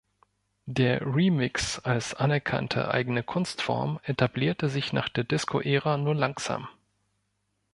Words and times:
Der 0.65 1.05
Remix 1.05 1.77
als 1.77 2.15
anerkannte 2.15 2.89
eigene 2.91 3.21
Kunstform 3.21 3.99
etablierte 4.01 4.67
sich 4.67 4.93
nach 4.93 5.09
der 5.09 5.25
Disco-Ära 5.25 5.97
nur 5.97 6.15
langsam. 6.15 6.67